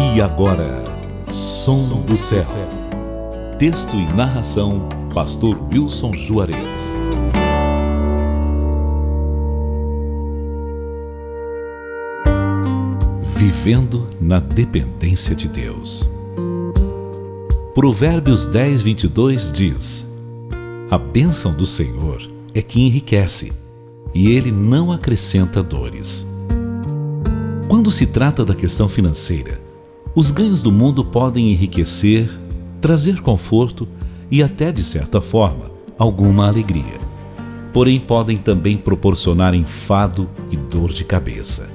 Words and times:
E 0.00 0.20
agora, 0.20 0.84
Som 1.28 2.02
do 2.02 2.16
Céu. 2.16 2.44
Texto 3.58 3.96
e 3.96 4.14
narração, 4.14 4.88
Pastor 5.12 5.58
Wilson 5.72 6.12
Juarez. 6.12 6.56
Vivendo 13.36 14.06
na 14.20 14.38
dependência 14.38 15.34
de 15.34 15.48
Deus. 15.48 16.08
Provérbios 17.74 18.46
10, 18.46 18.82
22 18.82 19.50
diz: 19.50 20.06
A 20.92 20.96
bênção 20.96 21.52
do 21.52 21.66
Senhor 21.66 22.22
é 22.54 22.62
que 22.62 22.80
enriquece, 22.80 23.52
e 24.14 24.30
ele 24.30 24.52
não 24.52 24.92
acrescenta 24.92 25.60
dores. 25.60 26.24
Quando 27.68 27.90
se 27.90 28.06
trata 28.06 28.44
da 28.44 28.54
questão 28.54 28.88
financeira, 28.88 29.66
os 30.18 30.32
ganhos 30.32 30.60
do 30.60 30.72
mundo 30.72 31.04
podem 31.04 31.52
enriquecer, 31.52 32.28
trazer 32.80 33.20
conforto 33.20 33.86
e 34.28 34.42
até, 34.42 34.72
de 34.72 34.82
certa 34.82 35.20
forma, 35.20 35.70
alguma 35.96 36.48
alegria. 36.48 36.98
Porém, 37.72 38.00
podem 38.00 38.36
também 38.36 38.76
proporcionar 38.76 39.54
enfado 39.54 40.28
e 40.50 40.56
dor 40.56 40.92
de 40.92 41.04
cabeça. 41.04 41.70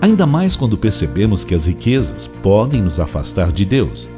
Ainda 0.00 0.24
mais 0.24 0.54
quando 0.54 0.78
percebemos 0.78 1.42
que 1.42 1.56
as 1.56 1.66
riquezas 1.66 2.28
podem 2.28 2.80
nos 2.80 3.00
afastar 3.00 3.50
de 3.50 3.64
Deus, 3.64 4.08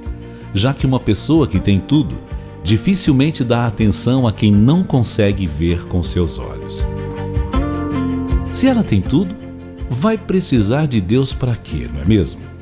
já 0.52 0.74
que 0.74 0.84
uma 0.84 1.00
pessoa 1.00 1.48
que 1.48 1.58
tem 1.58 1.80
tudo 1.80 2.16
dificilmente 2.62 3.42
dá 3.42 3.66
atenção 3.66 4.28
a 4.28 4.32
quem 4.32 4.52
não 4.52 4.84
consegue 4.84 5.46
ver 5.46 5.86
com 5.86 6.02
seus 6.02 6.38
olhos. 6.38 6.84
Se 8.52 8.66
ela 8.66 8.84
tem 8.84 9.00
tudo, 9.00 9.34
vai 9.88 10.18
precisar 10.18 10.86
de 10.86 11.00
Deus 11.00 11.32
para 11.32 11.56
quê, 11.56 11.88
não 11.90 12.02
é 12.02 12.04
mesmo? 12.04 12.57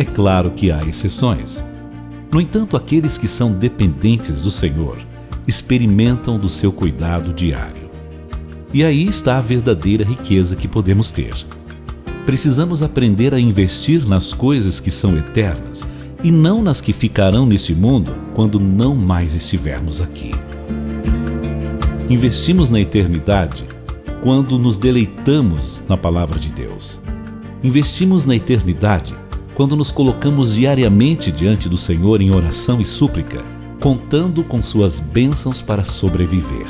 É 0.00 0.04
claro 0.06 0.52
que 0.52 0.70
há 0.70 0.82
exceções. 0.82 1.62
No 2.32 2.40
entanto, 2.40 2.74
aqueles 2.74 3.18
que 3.18 3.28
são 3.28 3.52
dependentes 3.52 4.40
do 4.40 4.50
Senhor 4.50 4.96
experimentam 5.46 6.38
do 6.38 6.48
seu 6.48 6.72
cuidado 6.72 7.34
diário. 7.34 7.90
E 8.72 8.82
aí 8.82 9.06
está 9.06 9.36
a 9.36 9.42
verdadeira 9.42 10.02
riqueza 10.02 10.56
que 10.56 10.66
podemos 10.66 11.10
ter. 11.10 11.34
Precisamos 12.24 12.82
aprender 12.82 13.34
a 13.34 13.38
investir 13.38 14.08
nas 14.08 14.32
coisas 14.32 14.80
que 14.80 14.90
são 14.90 15.14
eternas 15.18 15.86
e 16.24 16.30
não 16.30 16.62
nas 16.62 16.80
que 16.80 16.94
ficarão 16.94 17.44
neste 17.44 17.74
mundo 17.74 18.14
quando 18.34 18.58
não 18.58 18.94
mais 18.94 19.34
estivermos 19.34 20.00
aqui. 20.00 20.30
Investimos 22.08 22.70
na 22.70 22.80
eternidade 22.80 23.68
quando 24.22 24.58
nos 24.58 24.78
deleitamos 24.78 25.82
na 25.86 25.98
palavra 25.98 26.38
de 26.38 26.50
Deus. 26.50 27.02
Investimos 27.62 28.24
na 28.24 28.34
eternidade 28.34 29.14
quando 29.60 29.76
nos 29.76 29.90
colocamos 29.90 30.54
diariamente 30.54 31.30
diante 31.30 31.68
do 31.68 31.76
Senhor 31.76 32.22
em 32.22 32.34
oração 32.34 32.80
e 32.80 32.84
súplica, 32.86 33.44
contando 33.78 34.42
com 34.42 34.62
suas 34.62 34.98
bênçãos 34.98 35.60
para 35.60 35.84
sobreviver. 35.84 36.64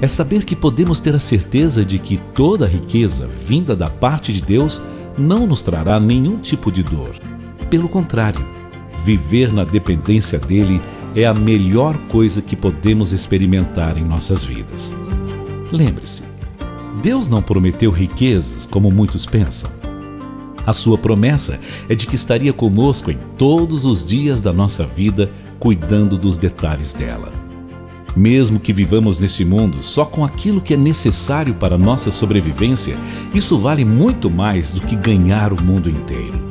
É 0.00 0.06
saber 0.06 0.44
que 0.44 0.54
podemos 0.54 1.00
ter 1.00 1.16
a 1.16 1.18
certeza 1.18 1.84
de 1.84 1.98
que 1.98 2.16
toda 2.16 2.68
riqueza 2.68 3.26
vinda 3.26 3.74
da 3.74 3.90
parte 3.90 4.32
de 4.32 4.40
Deus 4.40 4.80
não 5.18 5.44
nos 5.44 5.64
trará 5.64 5.98
nenhum 5.98 6.38
tipo 6.38 6.70
de 6.70 6.84
dor. 6.84 7.16
Pelo 7.68 7.88
contrário, 7.88 8.46
viver 9.04 9.52
na 9.52 9.64
dependência 9.64 10.38
dele 10.38 10.80
é 11.16 11.26
a 11.26 11.34
melhor 11.34 11.98
coisa 12.06 12.40
que 12.40 12.54
podemos 12.54 13.12
experimentar 13.12 13.98
em 13.98 14.04
nossas 14.04 14.44
vidas. 14.44 14.94
Lembre-se, 15.72 16.22
Deus 17.02 17.26
não 17.26 17.42
prometeu 17.42 17.90
riquezas 17.90 18.66
como 18.66 18.88
muitos 18.88 19.26
pensam. 19.26 19.83
A 20.66 20.72
sua 20.72 20.96
promessa 20.96 21.60
é 21.88 21.94
de 21.94 22.06
que 22.06 22.14
estaria 22.14 22.52
conosco 22.52 23.10
em 23.10 23.18
todos 23.36 23.84
os 23.84 24.04
dias 24.04 24.40
da 24.40 24.52
nossa 24.52 24.86
vida, 24.86 25.30
cuidando 25.58 26.16
dos 26.16 26.38
detalhes 26.38 26.92
dela. 26.92 27.30
Mesmo 28.16 28.60
que 28.60 28.72
vivamos 28.72 29.18
neste 29.18 29.44
mundo 29.44 29.82
só 29.82 30.04
com 30.04 30.24
aquilo 30.24 30.60
que 30.60 30.74
é 30.74 30.76
necessário 30.76 31.54
para 31.54 31.76
nossa 31.76 32.10
sobrevivência, 32.10 32.96
isso 33.34 33.58
vale 33.58 33.84
muito 33.84 34.30
mais 34.30 34.72
do 34.72 34.80
que 34.80 34.94
ganhar 34.94 35.52
o 35.52 35.62
mundo 35.62 35.90
inteiro. 35.90 36.44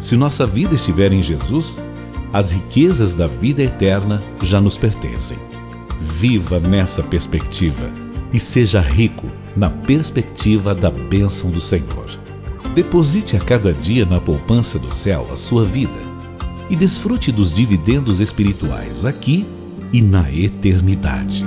Se 0.00 0.16
nossa 0.16 0.46
vida 0.46 0.74
estiver 0.74 1.12
em 1.12 1.22
Jesus, 1.22 1.78
as 2.32 2.50
riquezas 2.50 3.14
da 3.14 3.26
vida 3.26 3.62
eterna 3.62 4.22
já 4.42 4.60
nos 4.60 4.76
pertencem. 4.76 5.38
Viva 6.00 6.58
nessa 6.58 7.02
perspectiva 7.02 7.90
e 8.32 8.38
seja 8.38 8.80
rico 8.80 9.26
na 9.56 9.70
perspectiva 9.70 10.74
da 10.74 10.90
bênção 10.90 11.50
do 11.50 11.60
Senhor. 11.60 12.25
Deposite 12.76 13.34
a 13.34 13.40
cada 13.40 13.72
dia 13.72 14.04
na 14.04 14.20
poupança 14.20 14.78
do 14.78 14.94
céu 14.94 15.26
a 15.32 15.36
sua 15.36 15.64
vida 15.64 15.98
e 16.68 16.76
desfrute 16.76 17.32
dos 17.32 17.50
dividendos 17.50 18.20
espirituais 18.20 19.06
aqui 19.06 19.46
e 19.90 20.02
na 20.02 20.30
eternidade. 20.30 21.42